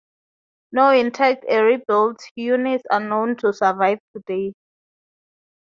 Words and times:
No 0.71 0.89
intact 0.89 1.45
Erie-built 1.47 2.19
units 2.35 2.83
are 2.89 2.99
known 3.01 3.35
to 3.37 3.53
survive 3.53 3.99
today. 4.17 4.53